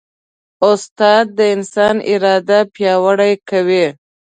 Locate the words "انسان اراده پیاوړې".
1.55-3.33